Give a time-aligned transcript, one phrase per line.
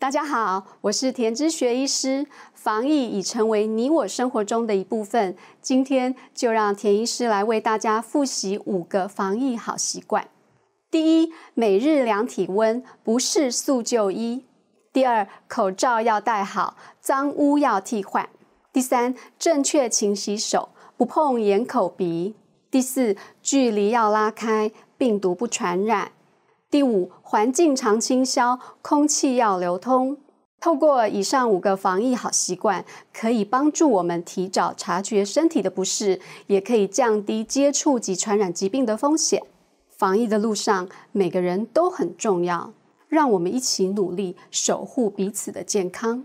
[0.00, 2.24] 大家好，我是田之学医师。
[2.54, 10.28] 防疫已成为你我生活中的一部分，今天就让田医师来为大家复习五个防疫好习惯。
[10.88, 14.44] 第一，每日量体温，不是速就医。
[14.92, 18.28] 第二，口罩要戴好，脏污要替换。
[18.72, 22.36] 第三，正确勤洗手，不碰眼口鼻。
[22.70, 26.12] 第四，距离要拉开，病毒不传染。
[26.70, 30.18] 第五，环境常清消，空气要流通。
[30.60, 39.42] 透过以上五个防疫好习惯，可以帮助我们提早察觉身体的不适，也可以降低接触及传染疾病的风险。
[39.88, 42.74] 防疫的路上，每个人都很重要，
[43.08, 46.24] 让我们一起努力，守护彼此的健康。